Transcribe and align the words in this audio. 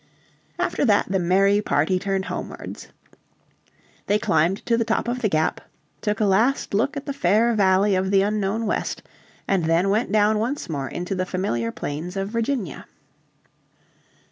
After 0.57 0.83
that 0.85 1.11
the 1.11 1.19
merry 1.19 1.61
party 1.61 1.99
turned 1.99 2.25
homewards. 2.25 2.87
They 4.07 4.17
climbed 4.17 4.65
to 4.65 4.75
the 4.75 4.83
top 4.83 5.07
of 5.07 5.21
the 5.21 5.29
gap, 5.29 5.61
took 6.01 6.19
a 6.19 6.25
last 6.25 6.73
look 6.73 6.97
at 6.97 7.05
the 7.05 7.13
fair 7.13 7.53
valley 7.53 7.93
of 7.93 8.09
the 8.09 8.23
unknown 8.23 8.65
West, 8.65 9.03
and 9.47 9.65
then 9.65 9.91
went 9.91 10.11
down 10.11 10.39
once 10.39 10.67
more 10.67 10.87
into 10.87 11.13
the 11.13 11.27
familiar 11.27 11.71
plains 11.71 12.17
of 12.17 12.29
Virginia. 12.29 12.87